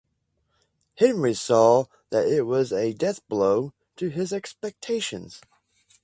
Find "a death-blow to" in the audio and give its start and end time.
2.73-4.07